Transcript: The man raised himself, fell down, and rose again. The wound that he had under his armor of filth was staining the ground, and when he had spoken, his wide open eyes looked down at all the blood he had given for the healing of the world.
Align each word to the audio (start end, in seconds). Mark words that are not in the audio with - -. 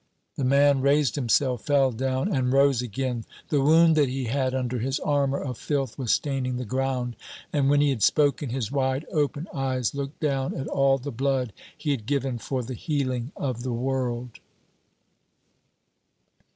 The 0.35 0.43
man 0.43 0.81
raised 0.81 1.13
himself, 1.13 1.61
fell 1.63 1.91
down, 1.91 2.27
and 2.33 2.51
rose 2.51 2.81
again. 2.81 3.23
The 3.49 3.61
wound 3.61 3.95
that 3.97 4.09
he 4.09 4.23
had 4.23 4.55
under 4.55 4.79
his 4.79 4.99
armor 5.01 5.37
of 5.39 5.59
filth 5.59 5.95
was 5.99 6.11
staining 6.11 6.57
the 6.57 6.65
ground, 6.65 7.15
and 7.53 7.69
when 7.69 7.81
he 7.81 7.91
had 7.91 8.01
spoken, 8.01 8.49
his 8.49 8.71
wide 8.71 9.05
open 9.11 9.47
eyes 9.53 9.93
looked 9.93 10.19
down 10.19 10.55
at 10.55 10.67
all 10.67 10.97
the 10.97 11.11
blood 11.11 11.53
he 11.77 11.91
had 11.91 12.07
given 12.07 12.39
for 12.39 12.63
the 12.63 12.73
healing 12.73 13.31
of 13.37 13.61
the 13.61 13.73
world. 13.73 14.39